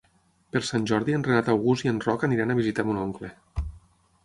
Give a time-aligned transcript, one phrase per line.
[0.53, 3.33] Per Sant Jordi en Renat August i en Roc aniran a visitar mon oncle.